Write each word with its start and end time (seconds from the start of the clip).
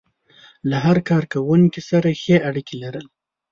له 0.69 0.77
هر 0.85 0.97
کار 1.09 1.23
کوونکي 1.33 1.81
سره 1.89 2.09
ښې 2.21 2.37
اړيکې 2.49 2.75
لرل. 2.83 3.05